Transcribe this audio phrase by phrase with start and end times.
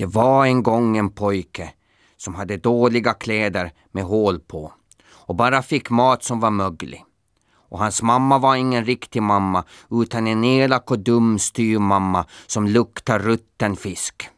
[0.00, 1.72] Det var en gång en pojke
[2.16, 4.72] som hade dåliga kläder med hål på
[5.10, 7.04] och bara fick mat som var möglig.
[7.52, 13.18] Och hans mamma var ingen riktig mamma utan en elak och dum styrmamma som luktar
[13.18, 14.28] rutten fisk.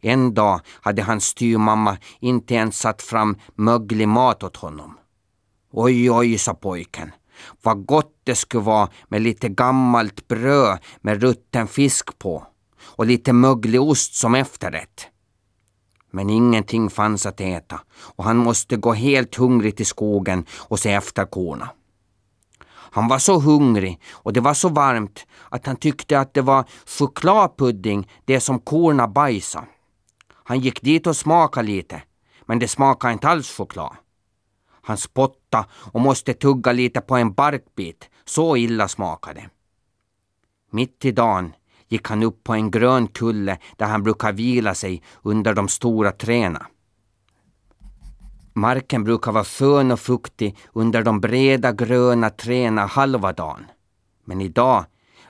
[0.00, 4.98] En dag hade hans styrmamma inte ens satt fram möglig mat åt honom.
[5.72, 7.12] Oj, oj, sa pojken.
[7.62, 12.46] Vad gott det skulle vara med lite gammalt bröd med rutten fisk på
[12.98, 15.06] och lite möglig ost som efterrätt.
[16.10, 17.80] Men ingenting fanns att äta
[18.16, 21.70] och han måste gå helt hungrig till skogen och se efter korna.
[22.68, 26.64] Han var så hungrig och det var så varmt att han tyckte att det var
[26.86, 29.66] chokladpudding det som korna bajsade.
[30.32, 32.02] Han gick dit och smakade lite,
[32.46, 33.96] men det smakade inte alls choklad.
[34.82, 39.50] Han spottade och måste tugga lite på en barkbit, så illa smakade det.
[40.70, 41.52] Mitt i dagen
[41.88, 46.12] gick han upp på en grön kulle där han brukar vila sig under de stora
[46.12, 46.66] träna.
[48.52, 53.66] Marken brukar vara skön och fuktig under de breda gröna träna halva dagen.
[54.24, 54.84] Men idag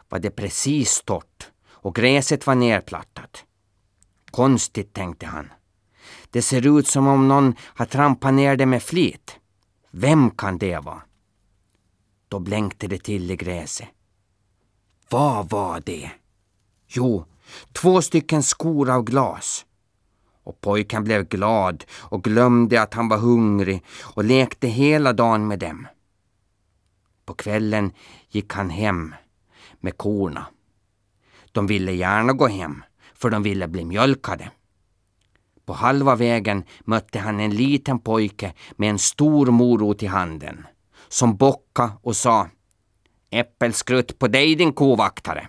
[0.09, 3.45] var det precis torrt och gräset var nerplattat.
[4.31, 5.53] Konstigt, tänkte han.
[6.31, 9.37] Det ser ut som om någon har trampat ner det med flit.
[9.91, 11.03] Vem kan det vara?
[12.28, 13.89] Då blänkte det till i gräset.
[15.11, 16.11] Vad var det?
[16.89, 17.25] Jo,
[17.72, 19.67] två stycken skor av glas.
[20.44, 25.59] Och pojken blev glad och glömde att han var hungrig och lekte hela dagen med
[25.59, 25.86] dem.
[27.25, 27.92] På kvällen
[28.28, 29.14] gick han hem
[29.81, 30.47] med korna.
[31.53, 32.83] De ville gärna gå hem,
[33.14, 34.50] för de ville bli mjölkade.
[35.64, 40.66] På halva vägen mötte han en liten pojke med en stor morot i handen,
[41.09, 42.48] som bockade och sa
[43.31, 45.48] Äppelskrutt på dig din kovaktare.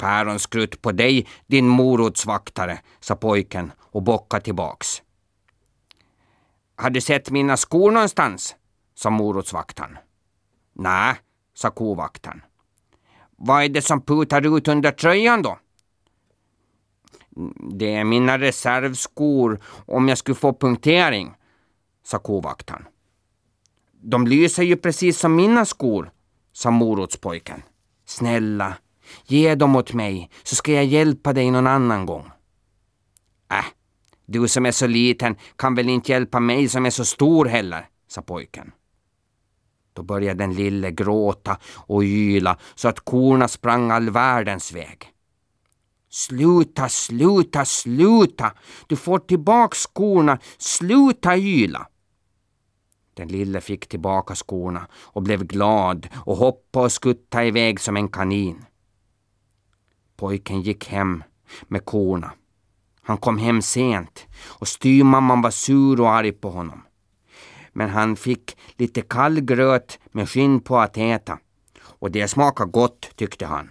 [0.00, 5.02] Päronskrutt på dig din morotsvaktare, sa pojken och bockade tillbaks.
[6.76, 8.56] Har du sett mina skor någonstans?
[8.94, 9.98] sa morotsvaktaren.
[10.72, 11.14] Nej,
[11.54, 12.42] sa kovaktaren.
[13.36, 15.58] Vad är det som putar ut under tröjan då?
[17.70, 21.34] Det är mina reservskor om jag skulle få punktering,
[22.04, 22.84] sa kovaktaren.
[24.02, 26.10] De lyser ju precis som mina skor,
[26.52, 27.62] sa morotspojken.
[28.04, 28.74] Snälla,
[29.26, 32.30] ge dem åt mig så ska jag hjälpa dig någon annan gång.
[33.50, 33.64] Äh,
[34.26, 37.88] du som är så liten kan väl inte hjälpa mig som är så stor heller,
[38.08, 38.72] sa pojken.
[39.92, 45.12] Då började den lille gråta och yla så att korna sprang all världens väg.
[46.10, 48.52] Sluta, sluta, sluta!
[48.86, 50.38] Du får tillbaka skorna.
[50.58, 51.86] Sluta yla!
[53.14, 58.08] Den lille fick tillbaka skorna och blev glad och hoppade och skuttade iväg som en
[58.08, 58.64] kanin.
[60.20, 61.24] Pojken gick hem
[61.68, 62.32] med korna.
[63.02, 66.82] Han kom hem sent och styrmamman var sur och arg på honom.
[67.72, 71.38] Men han fick lite kall gröt med skinn på att äta
[71.82, 73.70] och det smakade gott tyckte han.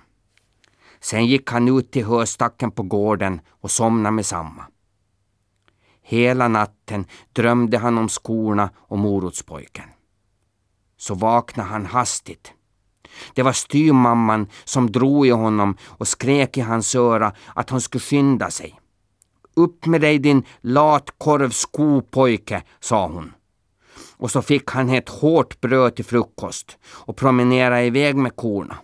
[1.00, 4.66] Sen gick han ut till höstacken på gården och somnade med samma.
[6.02, 9.90] Hela natten drömde han om skorna och morotspojken.
[10.98, 12.54] Så vaknade han hastigt.
[13.34, 18.02] Det var styrmamman som drog i honom och skrek i hans öra att han skulle
[18.02, 18.80] skynda sig.
[19.54, 23.34] Upp med dig din latkorvskopojke, sa hon.
[24.18, 28.78] Och så fick han ett hårt bröd till frukost och promenera iväg med korna.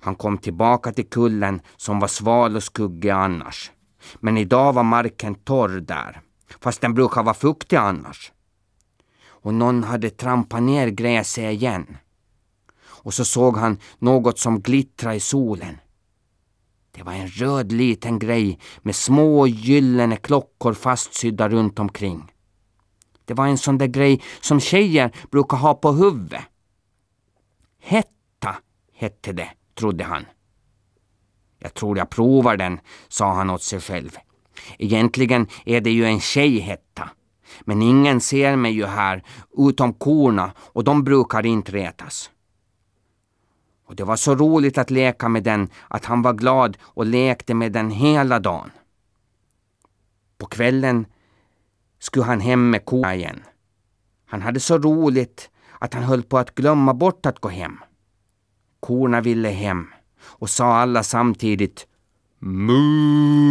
[0.00, 3.70] Han kom tillbaka till kullen som var sval och skuggig annars.
[4.20, 6.20] Men idag var marken torr där,
[6.60, 8.32] fast den brukar vara fuktig annars.
[9.26, 11.96] Och någon hade trampat ner gräset igen.
[13.06, 15.78] Och så såg han något som glittrade i solen.
[16.90, 22.32] Det var en röd liten grej med små gyllene klockor fastsydda runt omkring.
[23.24, 26.42] Det var en sån där grej som tjejer brukar ha på huvudet.
[27.80, 28.56] Hetta
[28.92, 30.26] hette det trodde han.
[31.58, 34.16] Jag tror jag provar den, sa han åt sig själv.
[34.78, 37.10] Egentligen är det ju en tjejhetta.
[37.60, 39.22] Men ingen ser mig ju här
[39.56, 42.30] utom korna och de brukar inte retas.
[43.86, 47.54] Och det var så roligt att leka med den att han var glad och lekte
[47.54, 48.70] med den hela dagen.
[50.38, 51.06] På kvällen
[51.98, 53.42] skulle han hem med korna igen.
[54.26, 57.78] Han hade så roligt att han höll på att glömma bort att gå hem.
[58.80, 59.86] Korna ville hem
[60.18, 61.86] och sa alla samtidigt
[62.38, 63.46] Mu!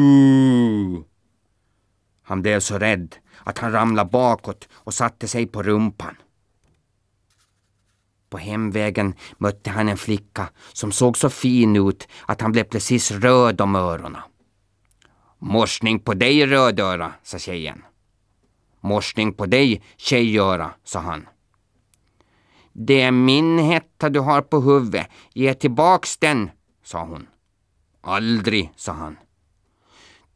[2.24, 6.16] Han blev så rädd att han ramlade bakåt och satte sig på rumpan.
[8.36, 13.12] På hemvägen mötte han en flicka som såg så fin ut att han blev precis
[13.12, 14.22] röd om öronen.
[15.40, 17.84] Morsning på dig rödöra, sa tjejen.
[18.82, 21.28] Morsning på dig tjejöra, sa han.
[22.74, 25.08] Det är min hetta du har på huvudet.
[25.34, 26.50] Ge tillbaks den,
[26.84, 27.28] sa hon.
[28.02, 29.18] Aldrig, sa han.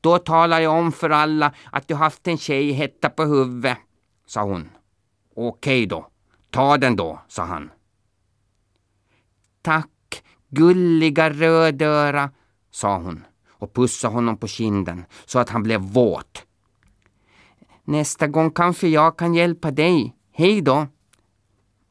[0.01, 3.77] Då talar jag om för alla att du haft en tjejhätta på huvudet,
[4.25, 4.69] sa hon.
[5.35, 6.07] Okej då,
[6.49, 7.71] ta den då, sa han.
[9.61, 12.31] Tack, gulliga rödöra,
[12.71, 16.45] sa hon och pussade honom på kinden så att han blev våt.
[17.83, 20.15] Nästa gång kanske jag kan hjälpa dig.
[20.33, 20.87] Hej då.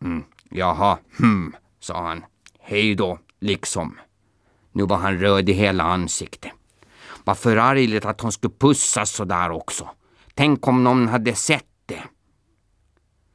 [0.03, 2.25] Mm, jaha, hm, sa han.
[2.61, 3.99] Hej då, liksom.
[4.73, 6.53] Nu var han röd i hela ansiktet.
[7.25, 9.89] Vad förargligt att hon skulle pussas så där också.
[10.35, 12.03] Tänk om någon hade sett det.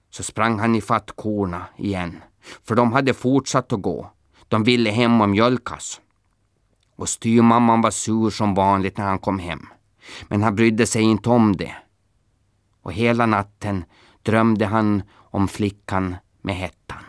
[0.09, 2.21] Så sprang han ifatt korna igen,
[2.63, 4.12] för de hade fortsatt att gå.
[4.53, 6.01] De ville hem och mjölkas.
[6.95, 9.67] Och styrmamman var sur som vanligt när han kom hem.
[10.27, 11.75] Men han brydde sig inte om det.
[12.81, 13.85] Och hela natten
[14.23, 17.03] drömde han om flickan med hettan.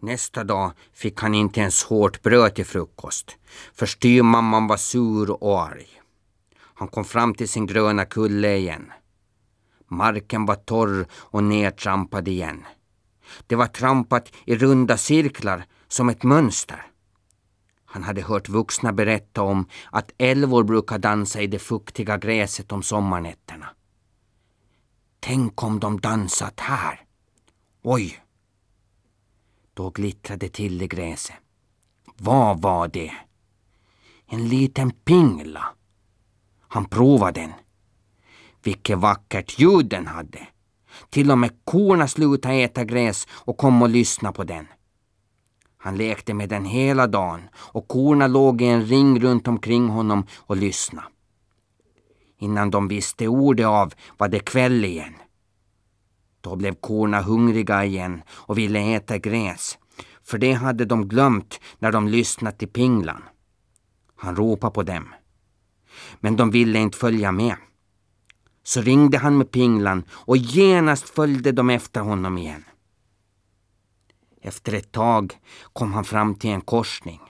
[0.00, 3.36] Nästa dag fick han inte ens hårt bröd till frukost,
[3.74, 5.86] för styrmamman var sur och arg.
[6.56, 8.92] Han kom fram till sin gröna kulle igen.
[9.88, 12.64] Marken var torr och nedtrampad igen.
[13.46, 15.64] Det var trampat i runda cirklar
[15.94, 16.86] som ett mönster.
[17.84, 22.82] Han hade hört vuxna berätta om att älvor brukar dansa i det fuktiga gräset om
[22.82, 23.68] sommarnätterna.
[25.20, 27.00] Tänk om de dansat här!
[27.82, 28.20] Oj!
[29.74, 31.36] Då glittrade till i gräset.
[32.16, 33.12] Vad var det?
[34.26, 35.64] En liten pingla.
[36.60, 37.52] Han provade den.
[38.62, 40.48] Vilket vackert ljud den hade.
[41.10, 44.66] Till och med korna slutade äta gräs och kom och lyssna på den.
[45.84, 50.26] Han lekte med den hela dagen och korna låg i en ring runt omkring honom
[50.36, 51.08] och lyssnade.
[52.38, 55.14] Innan de visste ordet av var det kväll igen.
[56.40, 59.78] Då blev korna hungriga igen och ville äta gräs,
[60.22, 63.22] för det hade de glömt när de lyssnat till Pinglan.
[64.16, 65.14] Han ropade på dem.
[66.20, 67.56] Men de ville inte följa med.
[68.62, 72.64] Så ringde han med Pinglan och genast följde de efter honom igen.
[74.44, 75.38] Efter ett tag
[75.72, 77.20] kom han fram till en korsning.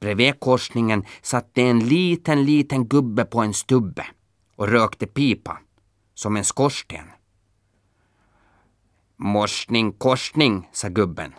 [0.00, 4.06] Bredvid korsningen satt det en liten, liten gubbe på en stubbe
[4.56, 5.58] och rökte pipa,
[6.14, 7.06] som en skorsten.
[9.16, 11.34] Morsning korsning, sa gubben.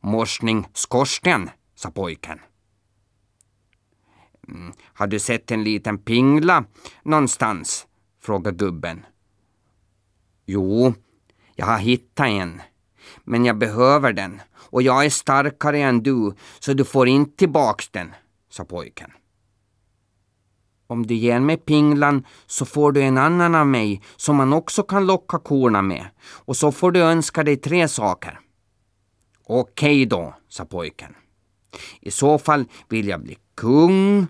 [0.00, 2.40] Morsning skorsten, sa pojken.
[4.48, 6.64] Mm, har du sett en liten pingla
[7.02, 7.86] någonstans?
[8.20, 9.06] frågade gubben.
[10.46, 10.94] Jo,
[11.54, 12.62] jag har hittat en.
[13.24, 17.88] Men jag behöver den och jag är starkare än du så du får inte tillbaks
[17.88, 18.14] den,
[18.50, 19.10] sa pojken.
[20.86, 24.82] Om du ger mig pinglan så får du en annan av mig som man också
[24.82, 28.40] kan locka korna med och så får du önska dig tre saker.
[29.44, 31.14] Okej då, sa pojken.
[32.00, 34.26] I så fall vill jag bli kung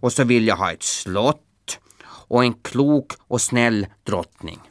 [0.00, 1.80] och så vill jag ha ett slott
[2.28, 4.69] och en klok och snäll drottning.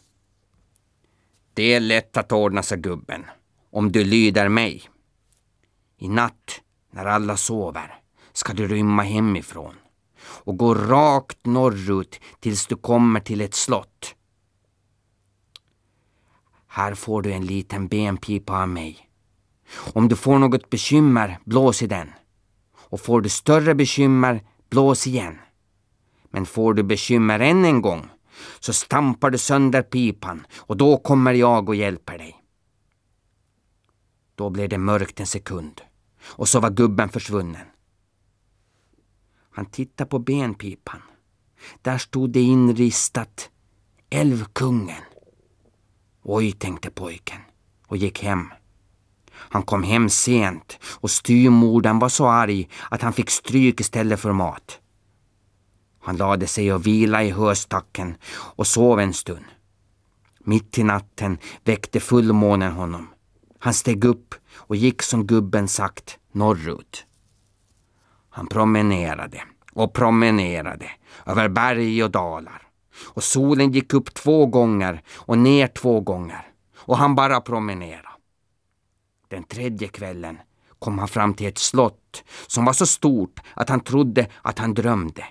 [1.60, 3.26] Det är lätt att ordna, sa gubben,
[3.72, 4.84] om du lyder mig.
[5.98, 6.62] I natt,
[6.92, 8.00] när alla sover,
[8.34, 9.76] ska du rymma hemifrån
[10.22, 14.16] och gå rakt norrut tills du kommer till ett slott.
[16.68, 19.10] Här får du en liten benpipa av mig.
[19.94, 22.10] Om du får något bekymmer, blås i den.
[22.76, 25.38] Och får du större bekymmer, blås igen.
[26.30, 28.10] Men får du bekymmer än en gång,
[28.60, 32.36] så stampar du sönder pipan och då kommer jag och hjälper dig.
[34.36, 35.82] Då blev det mörkt en sekund
[36.24, 37.66] och så var gubben försvunnen.
[39.52, 41.02] Han tittade på benpipan.
[41.82, 43.50] Där stod det inristat
[44.10, 45.04] Älvkungen.
[46.24, 47.42] Oj, tänkte pojken
[47.88, 48.54] och gick hem.
[49.32, 54.32] Han kom hem sent och styrmodern var så arg att han fick stryk istället för
[54.32, 54.80] mat.
[56.10, 59.46] Han lade sig och vila i höstacken och sov en stund.
[60.40, 63.08] Mitt i natten väckte fullmånen honom.
[63.60, 67.06] Han steg upp och gick som gubben sagt norrut.
[68.30, 70.92] Han promenerade och promenerade
[71.26, 72.62] över berg och dalar.
[73.04, 76.48] Och solen gick upp två gånger och ner två gånger.
[76.76, 78.10] Och han bara promenerade.
[79.28, 80.38] Den tredje kvällen
[80.80, 84.74] kom han fram till ett slott som var så stort att han trodde att han
[84.74, 85.26] drömde.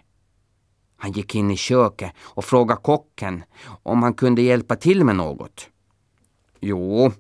[0.99, 3.45] Han gick in i köket och frågade kocken
[3.83, 5.69] om han kunde hjälpa till med något.
[6.61, 7.13] Jo,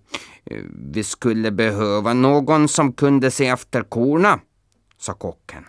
[0.44, 4.40] eh, vi skulle behöva någon som kunde se efter korna,
[4.98, 5.64] sa kocken.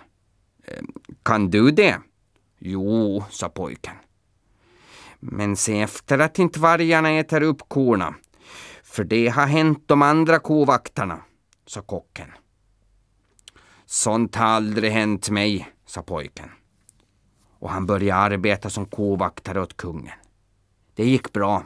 [0.63, 0.83] Eh,
[1.23, 1.97] kan du det?
[2.59, 3.95] Jo, sa pojken.
[5.19, 8.15] Men se efter att inte vargarna äter upp korna,
[8.83, 11.19] för det har hänt de andra kovaktarna,
[11.65, 12.29] sa kocken.
[13.85, 16.49] Sånt har aldrig hänt mig, sa pojken.
[17.59, 20.13] Och han började arbeta som kovaktare åt kungen.
[20.95, 21.63] Det gick bra.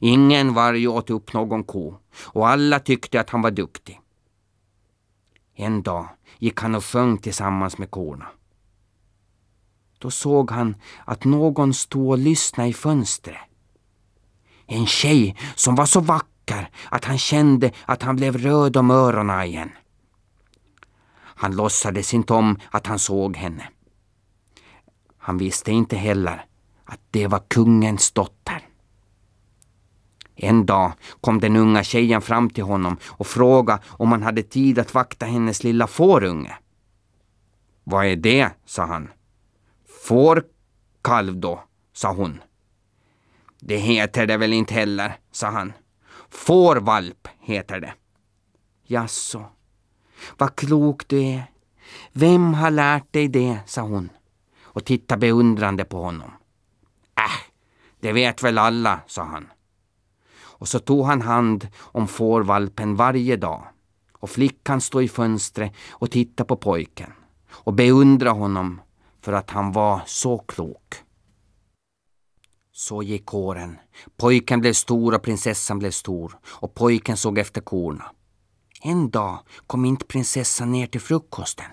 [0.00, 4.00] Ingen varg åt upp någon ko och alla tyckte att han var duktig.
[5.54, 8.26] En dag gick han och sjöng tillsammans med korna.
[9.98, 13.40] Då såg han att någon stod och lyssnade i fönstret.
[14.66, 19.46] En tjej som var så vacker att han kände att han blev röd om öronen
[19.46, 19.70] igen.
[21.18, 23.68] Han låtsades inte om att han såg henne.
[25.26, 26.44] Han visste inte heller
[26.84, 28.68] att det var kungens dotter.
[30.34, 34.78] En dag kom den unga tjejen fram till honom och frågade om han hade tid
[34.78, 36.56] att vakta hennes lilla fårunge.
[37.84, 38.50] Vad är det?
[38.64, 39.08] sa han.
[40.04, 42.42] Fårkalv då, sa hon.
[43.60, 45.72] Det heter det väl inte heller, sa han.
[46.30, 47.92] Fårvalp heter det.
[48.84, 49.44] Jaså,
[50.38, 51.50] vad klok du är.
[52.12, 54.10] Vem har lärt dig det, sa hon
[54.76, 56.30] och tittade beundrande på honom.
[57.16, 57.52] Äh,
[58.00, 59.48] det vet väl alla, sa han.
[60.38, 63.66] Och så tog han hand om fårvalpen varje dag
[64.12, 67.12] och flickan stod i fönstret och tittade på pojken
[67.50, 68.80] och beundrade honom
[69.20, 70.94] för att han var så klok.
[72.72, 73.78] Så gick åren.
[74.16, 78.04] Pojken blev stor och prinsessan blev stor och pojken såg efter korna.
[78.82, 81.66] En dag kom inte prinsessan ner till frukosten.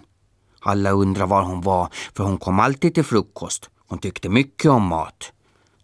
[0.63, 3.69] Alla undrade var hon var, för hon kom alltid till frukost.
[3.87, 5.31] Hon tyckte mycket om mat.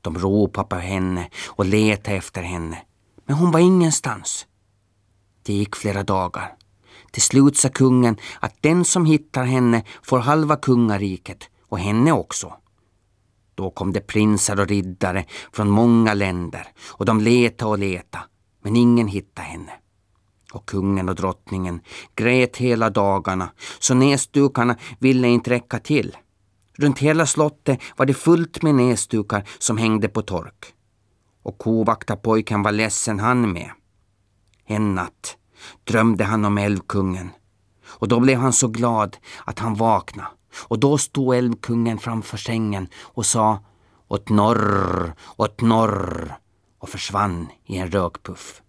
[0.02, 2.82] De ropade på henne och letade efter henne.
[3.26, 4.46] Men hon var ingenstans.
[5.44, 6.56] Det gick flera dagar.
[7.12, 12.54] Till slut sa kungen att den som hittar henne får halva kungariket och henne också.
[13.56, 18.24] Då kom det prinsar och riddare från många länder och de letade och letade,
[18.64, 19.72] men ingen hittade henne.
[20.54, 21.82] Och kungen och drottningen
[22.16, 26.18] grät hela dagarna så näsdukarna ville inte räcka till.
[26.78, 30.74] Runt hela slottet var det fullt med näsdukar som hängde på tork.
[31.44, 33.72] Och kovaktarpojken var ledsen han med.
[34.66, 35.38] En natt
[35.84, 37.30] drömde han om älvkungen
[37.88, 42.88] och då blev han så glad att han vaknade och då stod älvkungen framför sängen
[43.02, 43.60] och sa
[44.08, 46.34] åt norr, åt norr
[46.80, 48.62] och försvann i en rökpuff.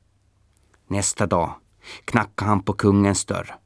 [0.88, 1.54] Nästa dag
[2.04, 3.56] knackade han på kungens dörr.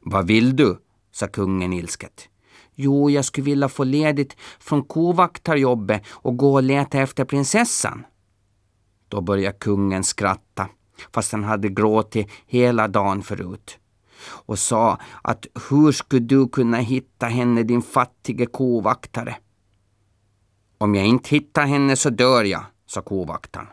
[0.00, 0.78] Vad vill du?
[1.12, 2.28] sa kungen ilsket.
[2.74, 8.04] Jo, jag skulle vilja få ledigt från kovaktarjobbet och gå och leta efter prinsessan.
[9.08, 10.68] Då började kungen skratta,
[11.12, 13.78] fast han hade gråtit hela dagen förut
[14.26, 19.36] och sa att hur skulle du kunna hitta henne din fattige kovaktare?
[20.78, 23.66] Om jag inte hittar henne så dör jag, sa kovaktaren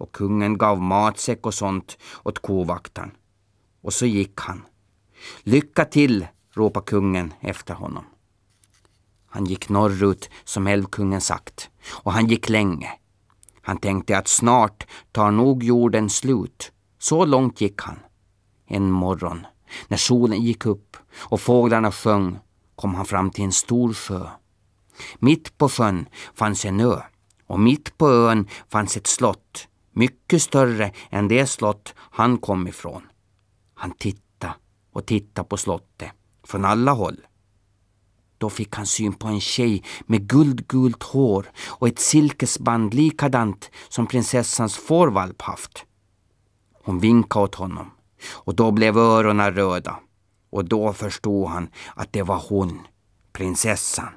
[0.00, 3.10] och kungen gav matsäck och sånt åt kovaktaren.
[3.82, 4.62] Och så gick han.
[5.42, 8.04] Lycka till, ropade kungen efter honom.
[9.26, 12.90] Han gick norrut som älvkungen sagt och han gick länge.
[13.62, 16.72] Han tänkte att snart tar nog jorden slut.
[16.98, 17.98] Så långt gick han.
[18.66, 19.46] En morgon,
[19.88, 22.38] när solen gick upp och fåglarna sjöng,
[22.76, 24.26] kom han fram till en stor sjö.
[25.18, 27.02] Mitt på sjön fanns en ö
[27.46, 29.68] och mitt på ön fanns ett slott
[30.00, 33.02] mycket större än det slott han kom ifrån.
[33.74, 34.54] Han tittade
[34.92, 36.10] och tittade på slottet
[36.44, 37.26] från alla håll.
[38.38, 44.06] Då fick han syn på en tjej med guldgult hår och ett silkesband likadant som
[44.06, 45.84] prinsessans fårvalp haft.
[46.84, 47.90] Hon vinkade åt honom
[48.30, 49.98] och då blev öronen röda
[50.50, 52.80] och då förstod han att det var hon,
[53.32, 54.12] prinsessan.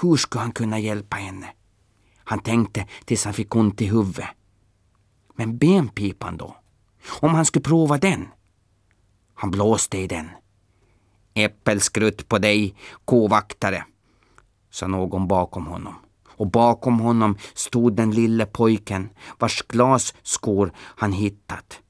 [0.00, 1.46] Hur skulle han kunna hjälpa henne?
[2.24, 4.28] Han tänkte tills han fick ont i huvudet.
[5.40, 6.56] Men benpipan då?
[7.20, 8.28] Om han skulle prova den?
[9.34, 10.30] Han blåste i den.
[11.34, 13.84] Äppelskrutt på dig, kovaktare,
[14.70, 15.94] sa någon bakom honom.
[16.28, 21.80] Och bakom honom stod den lille pojken vars glasskor han hittat.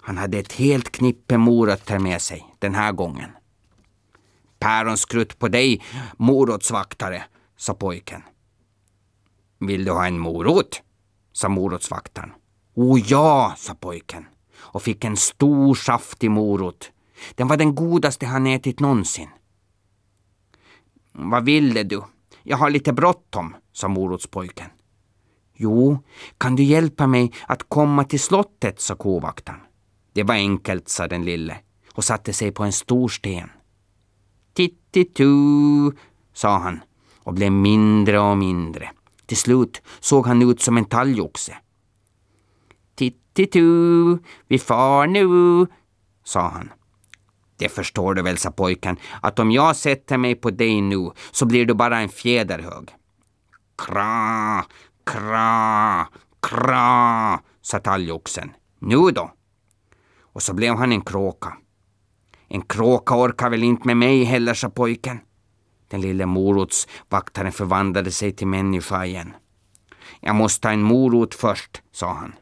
[0.00, 3.30] Han hade ett helt knippe morötter med sig den här gången.
[4.58, 5.82] Päronskrutt på dig,
[6.16, 7.24] morotsvaktare,
[7.56, 8.22] sa pojken.
[9.58, 10.82] Vill du ha en morot?
[11.32, 12.32] sa morotsvaktaren.
[12.80, 14.26] O ja, sa pojken
[14.58, 16.90] och fick en stor saftig morot.
[17.34, 19.28] Den var den godaste han ätit någonsin.
[21.12, 22.02] Vad ville du?
[22.42, 24.70] Jag har lite bråttom, sa morotspojken.
[25.54, 25.98] Jo,
[26.38, 29.60] kan du hjälpa mig att komma till slottet, sa kovaktaren.
[30.12, 31.56] Det var enkelt, sa den lille
[31.92, 33.50] och satte sig på en stor sten.
[34.54, 35.26] Tittitu,
[36.32, 36.80] sa han
[37.18, 38.90] och blev mindre och mindre.
[39.26, 41.56] Till slut såg han ut som en talgoxe.
[43.38, 44.18] Tittitu,
[44.48, 45.66] vi far nu,
[46.24, 46.72] sa han.
[47.58, 51.46] Det förstår du väl, sa pojken, att om jag sätter mig på dig nu så
[51.46, 52.88] blir du bara en fjäderhög.
[53.86, 54.64] Kra,
[55.06, 56.06] kra,
[56.42, 58.50] kra, sa talgoxen.
[58.78, 59.32] Nu då?
[60.20, 61.56] Och så blev han en kråka.
[62.48, 65.20] En kråka orkar väl inte med mig heller, sa pojken.
[65.88, 69.32] Den lille morotsvaktaren förvandlade sig till människa igen.
[70.20, 72.32] Jag måste ha en morot först, sa han.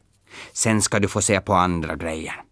[0.53, 2.43] Sen ska du få se på andra grejer.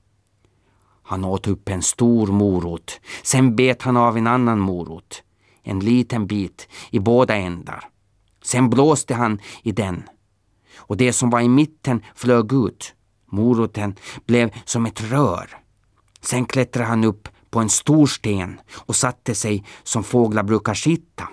[1.04, 3.00] Han åt upp en stor morot.
[3.24, 5.24] Sen bet han av en annan morot.
[5.64, 7.90] En liten bit i båda ändar.
[8.44, 10.04] Sen blåste han i den.
[10.78, 12.94] Och det som var i mitten flög ut.
[13.32, 15.50] Moroten blev som ett rör.
[16.22, 21.28] Sen klättrade han upp på en stor sten och satte sig som fåglar brukar sitta.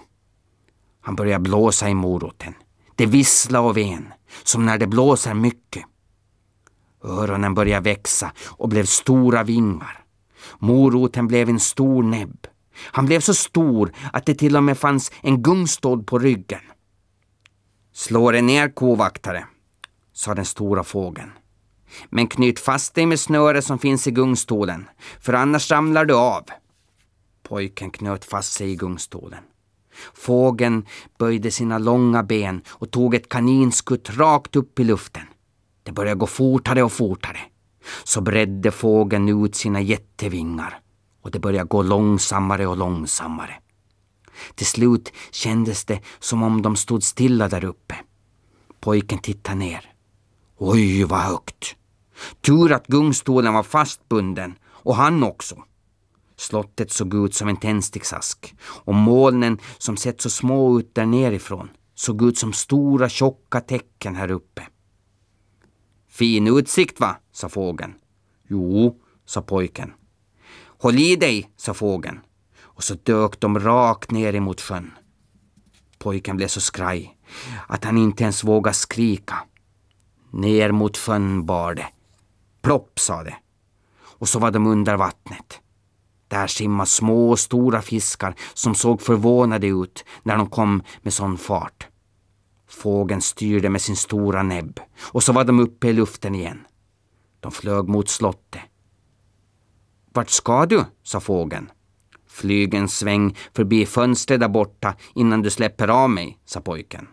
[1.00, 2.54] Han började blåsa i moroten.
[2.94, 5.84] Det visslade och ven, som när det blåser mycket.
[7.04, 10.04] Öronen började växa och blev stora vingar.
[10.58, 12.46] Moroten blev en stor näbb.
[12.76, 16.60] Han blev så stor att det till och med fanns en gungstål på ryggen.
[17.92, 19.44] Slå dig ner, kovaktare,
[20.12, 21.30] sa den stora fågeln.
[22.10, 24.88] Men knyt fast dig med snöre som finns i gungstolen,
[25.20, 26.44] för annars ramlar du av.
[27.42, 29.44] Pojken knöt fast sig i gungstolen.
[30.14, 30.86] Fågeln
[31.18, 35.26] böjde sina långa ben och tog ett kaninskutt rakt upp i luften.
[35.82, 37.38] Det började gå fortare och fortare.
[38.04, 40.80] Så bredde fågeln ut sina jättevingar
[41.22, 43.54] och det började gå långsammare och långsammare.
[44.54, 47.94] Till slut kändes det som om de stod stilla där uppe.
[48.80, 49.92] Pojken tittade ner.
[50.58, 51.76] Oj, vad högt!
[52.40, 55.56] Tur att gungstolen var fastbunden och han också.
[56.36, 61.68] Slottet såg ut som en tändsticksask och molnen som sett så små ut där nerifrån
[61.94, 64.62] såg ut som stora tjocka tecken här uppe.
[66.12, 67.94] Fin utsikt va, sa fågeln.
[68.48, 69.92] Jo, sa pojken.
[70.84, 72.20] Håll i dig, sa fågeln.
[72.60, 74.90] Och så dök de rakt ner emot sjön.
[75.98, 77.16] Pojken blev så skraj
[77.66, 79.38] att han inte ens vågade skrika.
[80.30, 81.86] Ner mot sjön bar det.
[82.62, 83.36] Plopp, sa det.
[84.02, 85.60] Och så var de under vattnet.
[86.28, 91.38] Där simmade små och stora fiskar som såg förvånade ut när de kom med sån
[91.38, 91.86] fart.
[92.72, 96.60] Fågeln styrde med sin stora näbb och så var de uppe i luften igen.
[97.40, 98.62] De flög mot slottet.
[100.12, 100.84] Vart ska du?
[101.02, 101.70] sa fågeln.
[102.26, 107.08] Flyg en sväng förbi fönstret där borta innan du släpper av mig, sa pojken.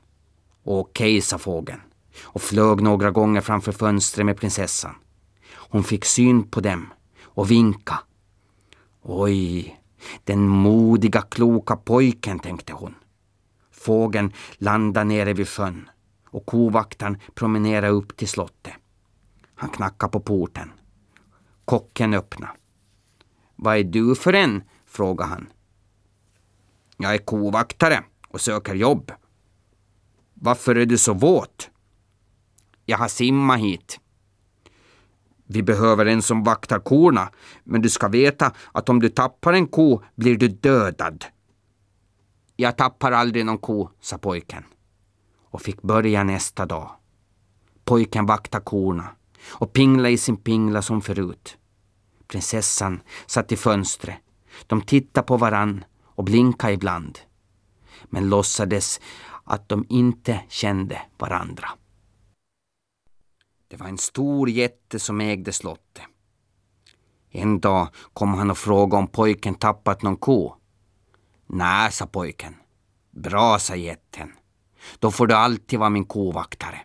[0.63, 1.81] Okej, sa fågeln
[2.23, 4.95] och flög några gånger framför fönstret med prinsessan.
[5.53, 7.99] Hon fick syn på dem och vinka.
[9.01, 9.79] Oj,
[10.23, 12.95] den modiga, kloka pojken, tänkte hon.
[13.79, 15.89] Fågeln landade nere vid sjön
[16.29, 18.73] och kovaktaren promenerade upp till slottet.
[19.55, 20.71] Han knackade på porten.
[21.65, 22.53] Kocken öppnade.
[23.55, 24.63] Vad är du för en?
[24.85, 25.49] frågade han.
[26.97, 29.11] Jag är kovaktare och söker jobb.
[30.33, 31.69] Varför är du så våt?
[32.85, 33.99] Jag har simmat hit.
[35.45, 37.29] Vi behöver en som vaktar korna,
[37.63, 41.25] men du ska veta att om du tappar en ko blir du dödad.
[42.61, 44.63] Jag tappar aldrig någon ko, sa pojken
[45.43, 46.91] och fick börja nästa dag.
[47.83, 49.07] Pojken vaktade korna
[49.47, 51.57] och pinglade i sin pingla som förut.
[52.27, 54.17] Prinsessan satt i fönstret.
[54.67, 57.19] De tittade på varann och blinkade ibland.
[58.03, 59.01] Men låtsades
[59.43, 61.69] att de inte kände varandra.
[63.67, 66.03] Det var en stor jätte som ägde slottet.
[67.29, 70.58] En dag kom han och frågade om pojken tappat någon ko.
[71.49, 72.55] Nej, sa pojken.
[73.11, 74.31] Bra, sa jätten.
[74.99, 76.81] Då får du alltid vara min kovaktare.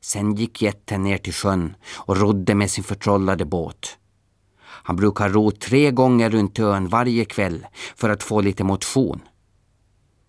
[0.00, 3.98] Sen gick jätten ner till sjön och rodde med sin förtrollade båt.
[4.60, 9.20] Han brukar ro tre gånger runt ön varje kväll för att få lite motion.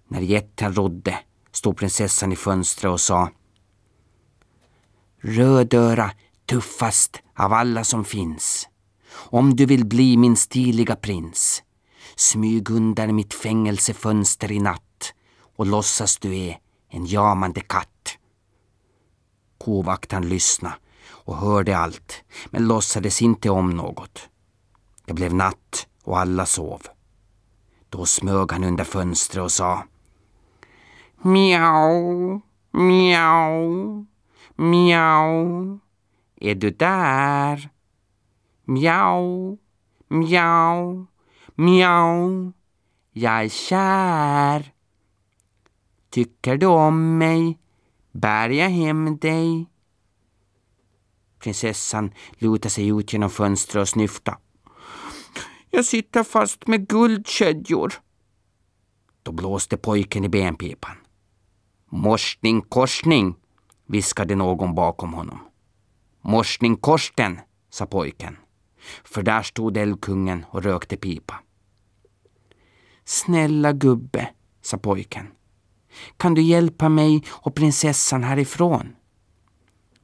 [0.07, 1.19] När jätten rodde
[1.51, 3.29] stod prinsessan i fönstret och sa
[5.21, 6.11] Rödöra,
[6.45, 8.67] tuffast av alla som finns.
[9.11, 11.63] Om du vill bli min stiliga prins,
[12.15, 15.13] smyg under mitt fängelsefönster i natt
[15.55, 16.57] och låtsas du är
[16.89, 18.17] en jamande katt.
[19.57, 20.75] Kovaktaren lyssnade
[21.07, 24.29] och hörde allt, men låtsades inte om något.
[25.05, 26.81] Det blev natt och alla sov.
[27.89, 29.83] Då smög han under fönstret och sa
[31.21, 34.05] Mjau, Mjau,
[34.55, 35.79] mjau.
[36.35, 37.69] Är du där?
[38.65, 39.57] Mjau,
[40.07, 41.07] mjau,
[41.55, 42.51] mjau.
[43.11, 44.73] Jag är kär.
[46.09, 47.59] Tycker du om mig?
[48.11, 49.69] Bär jag hem dig?
[51.39, 54.37] Prinsessan lutade sig ut genom fönstret och snyfta.
[55.69, 57.93] Jag sitter fast med guldkedjor.
[59.23, 60.97] Då blåste pojken i benpipan.
[61.89, 63.35] Morsning korsning,
[63.87, 65.39] viskade någon bakom honom.
[66.21, 67.39] Morsning korsten,
[67.69, 68.37] sa pojken.
[69.03, 71.39] För där stod eldkungen och rökte pipa.
[73.05, 74.29] Snälla gubbe,
[74.61, 75.27] sa pojken.
[76.17, 78.95] Kan du hjälpa mig och prinsessan härifrån?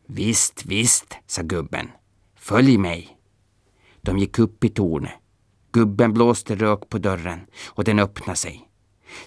[0.06, 1.92] Visst, visst, sa gubben.
[2.36, 3.18] Följ mig.
[4.02, 5.14] De gick upp i tornet.
[5.72, 8.70] Gubben blåste rök på dörren och den öppnade sig.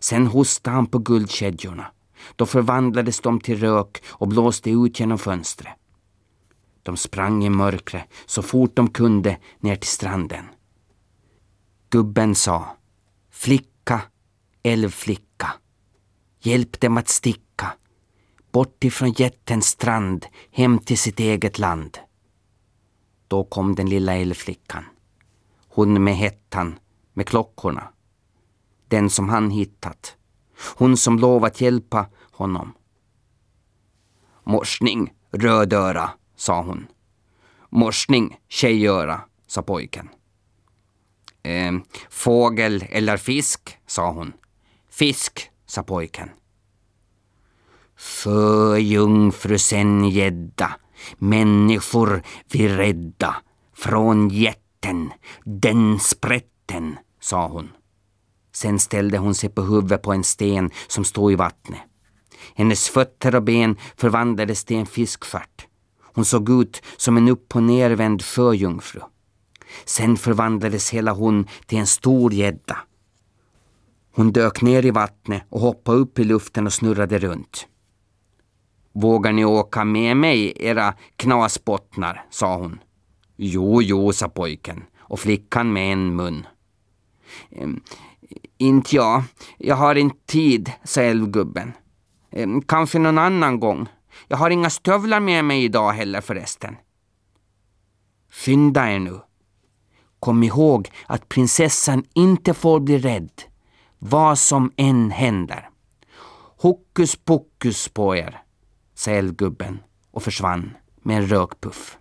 [0.01, 1.87] Sen hostade han på guldkedjorna.
[2.37, 5.73] Då förvandlades de till rök och blåste ut genom fönstret.
[6.83, 10.45] De sprang i mörkret så fort de kunde ner till stranden.
[11.91, 12.77] Gubben sa
[13.45, 14.03] Flicka,
[14.63, 15.53] älvflicka,
[16.41, 17.73] hjälp dem att sticka
[18.53, 21.99] bort ifrån jättens strand hem till sitt eget land.
[23.29, 24.85] Då kom den lilla älvflickan.
[25.69, 26.79] Hon med hettan,
[27.13, 27.89] med klockorna.
[28.89, 30.17] Den som han hittat.
[30.77, 32.73] Hon som lovat hjälpa honom.
[34.45, 36.87] Morsning, rödöra, sa hon.
[37.71, 40.09] Morsning, tjejöra, sa pojken.
[41.45, 41.73] Eh,
[42.11, 44.33] fågel eller fisk, sa hon.
[44.91, 46.31] Fisk, sa pojken.
[47.97, 50.77] För jungfru sen gädda,
[51.19, 53.37] människor vi rädda,
[53.77, 55.13] från jätten,
[55.45, 57.71] den sprätten, sa hon.
[58.53, 61.81] Sen ställde hon sig på huvudet på en sten som stod i vattnet.
[62.55, 65.67] Hennes fötter och ben förvandlades till en fiskstjärt.
[66.15, 69.01] Hon såg ut som en upp och nervänd sjöjungfru.
[69.85, 72.79] Sen förvandlades hela hon till en stor gädda.
[74.15, 77.67] Hon dök ner i vattnet och hoppade upp i luften och snurrade runt.
[78.93, 82.79] Vågar ni åka med mig, era knasbottnar, sa hon.
[83.37, 86.47] Jo, jo, sa pojken och flickan med en mun.
[87.51, 87.81] Ehm,
[88.59, 89.23] inte jag.
[89.59, 91.73] Jag har inte tid, sa älvgubben.
[92.31, 93.87] Ehm, kanske någon annan gång.
[94.29, 96.77] Jag har inga stövlar med mig idag heller förresten.
[98.31, 99.21] Skynda er nu.
[100.25, 103.43] Kom ihåg att prinsessan inte får bli rädd,
[103.99, 105.69] vad som än händer.
[106.57, 108.43] Hokus pokus på er,
[108.95, 109.79] sa eldgubben
[110.11, 111.99] och försvann med en rökpuff.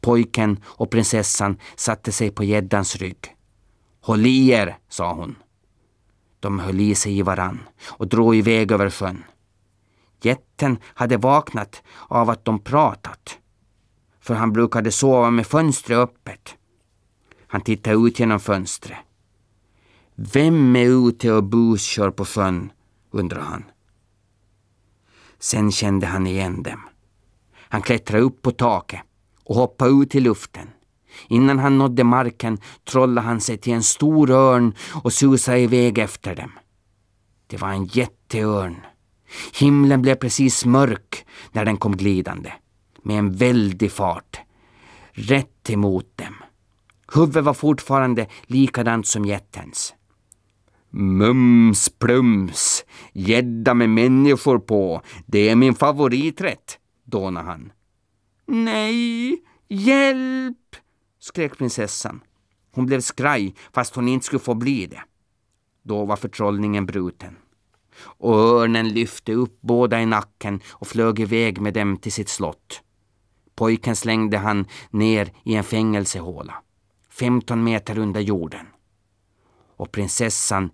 [0.00, 3.36] Pojken och prinsessan satte sig på gäddans rygg.
[4.00, 5.36] Håll i er, sa hon.
[6.40, 9.24] De höll i sig i varann och drog iväg över sjön.
[10.22, 13.38] Jätten hade vaknat av att de pratat.
[14.20, 16.57] För han brukade sova med fönstret öppet.
[17.48, 18.98] Han tittade ut genom fönstret.
[20.14, 22.72] Vem är ute och buskör på sjön?
[23.10, 23.64] undrade han.
[25.38, 26.80] Sen kände han igen dem.
[27.58, 29.00] Han klättrade upp på taket
[29.44, 30.68] och hoppade ut i luften.
[31.28, 36.34] Innan han nådde marken trollade han sig till en stor örn och susade iväg efter
[36.34, 36.52] dem.
[37.46, 38.76] Det var en jätteörn.
[39.54, 42.52] Himlen blev precis mörk när den kom glidande
[43.02, 44.40] med en väldig fart.
[45.12, 46.17] Rätt emot.
[47.14, 49.94] Huvudet var fortfarande likadant som jättens.
[50.90, 57.72] Mums plums, gädda med människor på, det är min favoriträtt, dånade han.
[58.46, 60.76] Nej, hjälp!
[61.18, 62.20] skrek prinsessan.
[62.74, 65.02] Hon blev skraj fast hon inte skulle få bli det.
[65.82, 67.36] Då var förtrollningen bruten.
[68.00, 72.82] Och örnen lyfte upp båda i nacken och flög iväg med dem till sitt slott.
[73.54, 76.54] Pojken slängde han ner i en fängelsehåla,
[77.18, 78.66] 15 meter under jorden.
[79.76, 80.70] Och prinsessan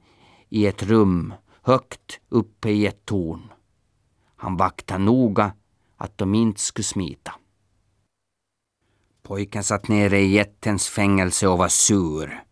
[0.49, 3.53] i ett rum högt uppe i ett torn.
[4.37, 5.53] Han vaktade noga
[5.97, 7.35] att de inte skulle smita.
[9.23, 12.45] Pojken satt nere i jättens fängelse och var sur.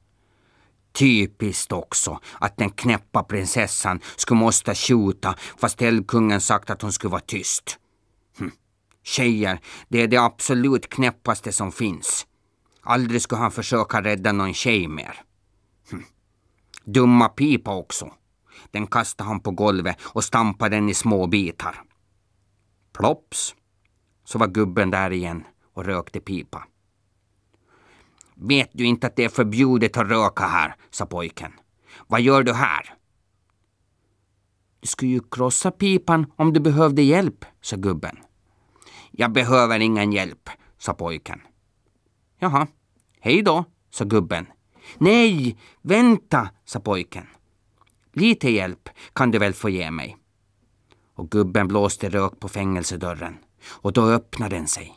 [0.92, 7.10] Typiskt också att den knäppa prinsessan skulle måste skjuta fast eldkungen sagt att hon skulle
[7.10, 7.78] vara tyst.
[8.38, 8.50] Hm.
[9.02, 12.26] Tjejer, det är det absolut knäppaste som finns.
[12.82, 15.20] Aldrig skulle han försöka rädda någon tjej mer.
[15.90, 16.04] Hm.
[16.84, 18.12] Dumma pipa också.
[18.70, 21.82] Den kastade han på golvet och stampade den i små bitar.
[22.92, 23.54] Plops,
[24.24, 26.66] så var gubben där igen och rökte pipa.
[28.34, 31.52] Vet du inte att det är förbjudet att röka här, sa pojken.
[32.06, 32.94] Vad gör du här?
[34.80, 38.16] Du skulle ju krossa pipan om du behövde hjälp, sa gubben.
[39.10, 41.40] Jag behöver ingen hjälp, sa pojken.
[42.42, 42.66] Jaha,
[43.20, 44.46] hej då, sa gubben.
[44.98, 47.26] Nej, vänta, sa pojken.
[48.12, 50.16] Lite hjälp kan du väl få ge mig?
[51.14, 54.94] Och gubben blåste rök på fängelsedörren och då öppnade den sig.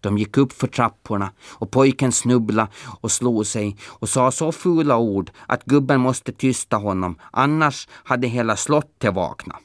[0.00, 4.96] De gick upp för trapporna och pojken snubblade och slog sig och sa så fula
[4.96, 9.60] ord att gubben måste tysta honom, annars hade hela slottet vaknat.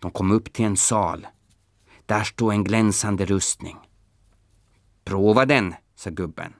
[0.00, 1.26] De kom upp till en sal.
[2.06, 3.76] Där stod en glänsande rustning.
[5.10, 6.52] Prova den, sa gubben.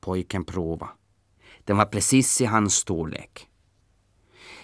[0.00, 0.88] Pojken prova.
[1.64, 3.48] Den var precis i hans storlek.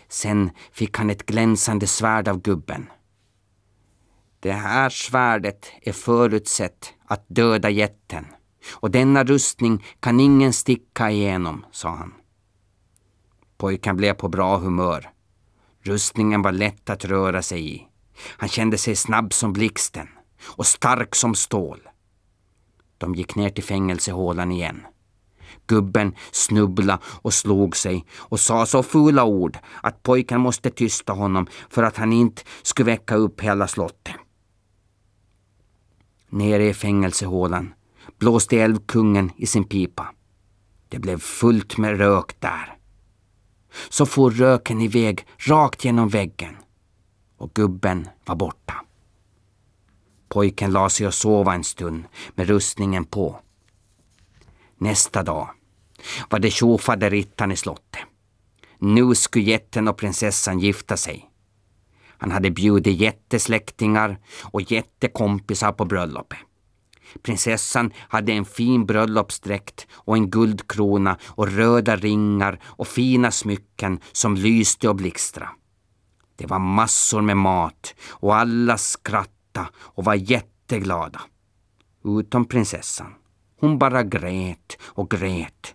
[0.09, 2.91] Sen fick han ett glänsande svärd av gubben.
[4.41, 8.27] Det här svärdet är förutsett att döda jätten
[8.71, 12.15] och denna rustning kan ingen sticka igenom, sa han.
[13.57, 15.11] Pojken blev på bra humör.
[15.81, 17.87] Rustningen var lätt att röra sig i.
[18.27, 20.09] Han kände sig snabb som blixten
[20.43, 21.89] och stark som stål.
[23.03, 24.87] De gick ner till fängelsehålan igen.
[25.67, 31.47] Gubben snubblade och slog sig och sa så fula ord att pojken måste tysta honom
[31.71, 34.15] för att han inte skulle väcka upp hela slottet.
[36.29, 37.75] Nere i fängelsehålan
[38.19, 40.15] blåste älvkungen i sin pipa.
[40.89, 42.77] Det blev fullt med rök där.
[43.89, 46.57] Så for röken iväg rakt genom väggen
[47.37, 48.75] och gubben var borta.
[50.33, 53.41] Pojken la sig och sova en stund med rustningen på.
[54.79, 55.49] Nästa dag
[56.31, 58.01] var det tjofaderittan i slottet.
[58.79, 61.31] Nu skulle jätten och prinsessan gifta sig.
[62.19, 66.39] Han hade bjudit jättesläktingar och jättekompisar på bröllopet.
[67.23, 74.35] Prinsessan hade en fin bröllopsdräkt och en guldkrona och röda ringar och fina smycken som
[74.35, 75.51] lyste och blixtrade.
[76.37, 78.79] Det var massor med mat och alla
[79.53, 81.21] skratta och var jätteglada.
[82.05, 83.15] Utom prinsessan.
[83.61, 85.75] Hon bara grät och grät.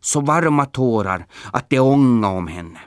[0.00, 2.80] Så varma tårar att det ångade om henne.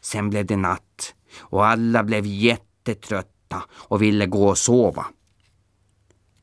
[0.00, 1.14] Sen blev det natt
[1.50, 5.06] och alla blev jättetrötta och ville gå och sova.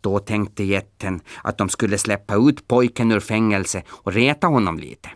[0.02, 5.10] Då tänkte jätten att de skulle släppa ut pojken ur fängelse och reta honom lite.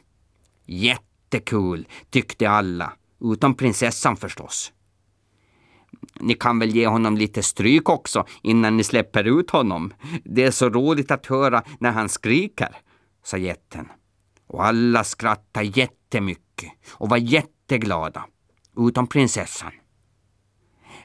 [0.66, 4.72] Jättekul, tyckte alla, utom prinsessan förstås.
[6.20, 9.94] Ni kan väl ge honom lite stryk också innan ni släpper ut honom.
[10.24, 12.78] Det är så roligt att höra när han skriker,
[13.24, 13.88] sa jätten.
[14.48, 18.26] Och alla skrattade jättemycket och var jätteglada,
[18.78, 19.72] utom prinsessan.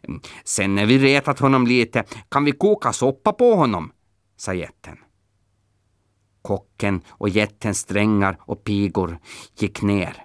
[0.02, 3.92] Mm, sen när vi retat honom lite kan vi koka soppa på honom,
[4.36, 4.98] sa jätten.
[6.42, 9.18] Kocken och jättens strängar och pigor
[9.58, 10.24] gick ner.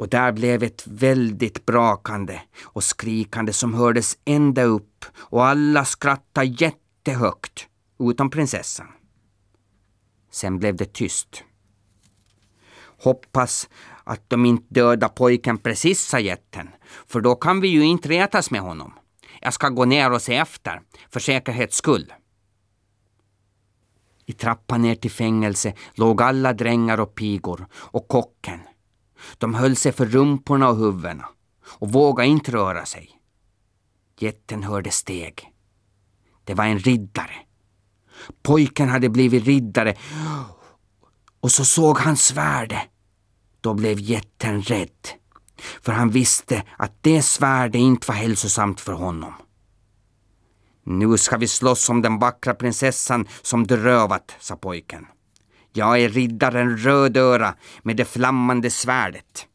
[0.00, 6.46] Och där blev ett väldigt brakande och skrikande som hördes ända upp och alla skrattade
[6.46, 7.66] jättehögt,
[7.98, 8.86] utom prinsessan.
[10.30, 11.44] Sen blev det tyst.
[13.02, 13.68] Hoppas
[14.04, 16.68] att de inte dödar pojken precis, sa jätten,
[17.06, 18.92] för då kan vi ju inte retas med honom.
[19.40, 22.12] Jag ska gå ner och se efter, för säkerhets skull.
[24.26, 28.60] I trappan ner till fängelse låg alla drängar och pigor och kocken.
[29.38, 31.28] De höll sig för rumporna och huvudena
[31.68, 33.10] och vågade inte röra sig.
[34.18, 35.52] Jätten hörde steg.
[36.44, 37.34] Det var en riddare.
[38.42, 39.96] Pojken hade blivit riddare
[41.40, 42.82] och så såg han svärdet.
[43.60, 45.08] Då blev jätten rädd,
[45.82, 49.34] för han visste att det svärdet inte var hälsosamt för honom.
[50.84, 55.06] Nu ska vi slåss om den vackra prinsessan som du rövat, sa pojken.
[55.72, 59.46] Jag är riddaren Rödöra med det flammande svärdet.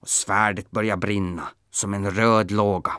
[0.00, 2.92] Och svärdet börjar brinna som en röd låga.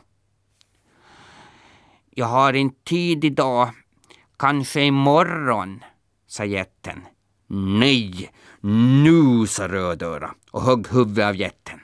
[2.10, 3.70] Jag har en tid idag,
[4.38, 5.80] kanske imorgon,
[6.26, 7.02] sa jätten.
[7.78, 8.30] Nej,
[8.60, 11.80] nu, sa Rödöra och högg huvudet av jätten.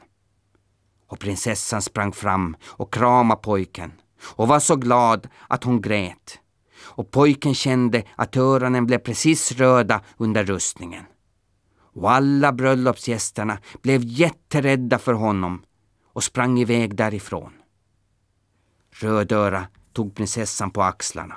[1.07, 6.39] Och prinsessan sprang fram och kramade pojken och var så glad att hon grät.
[6.81, 11.05] Och pojken kände att öronen blev precis röda under rustningen.
[11.93, 15.63] Och alla bröllopsgästerna blev jätterädda för honom
[16.13, 17.53] och sprang iväg därifrån.
[18.91, 21.37] Rödöra tog prinsessan på axlarna,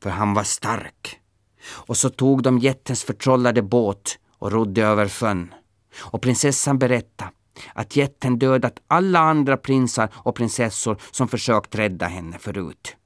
[0.00, 1.20] för han var stark.
[1.68, 5.54] Och så tog de jättens förtrollade båt och rodde över sjön.
[5.98, 7.30] Och prinsessan berättade
[7.74, 12.96] att jätten dödat alla andra prinsar och prinsessor som försökt rädda henne förut.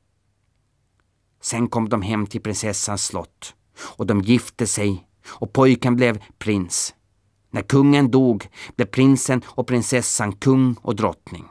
[1.41, 6.95] Sen kom de hem till prinsessans slott och de gifte sig och pojken blev prins.
[7.51, 11.45] När kungen dog blev prinsen och prinsessan kung och drottning.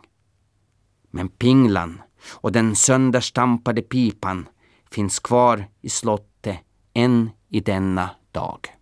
[1.11, 4.47] Men pinglan och den sönderstampade pipan
[4.91, 6.57] finns kvar i slottet
[6.93, 8.78] än i denna dag.